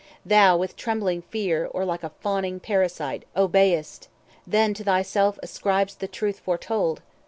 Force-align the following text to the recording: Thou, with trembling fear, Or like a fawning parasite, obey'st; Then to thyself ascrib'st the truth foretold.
Thou, 0.25 0.57
with 0.57 0.75
trembling 0.75 1.21
fear, 1.21 1.67
Or 1.69 1.85
like 1.85 2.01
a 2.01 2.09
fawning 2.09 2.59
parasite, 2.59 3.23
obey'st; 3.37 4.07
Then 4.47 4.73
to 4.73 4.83
thyself 4.83 5.37
ascrib'st 5.43 5.99
the 5.99 6.07
truth 6.07 6.39
foretold. 6.39 7.03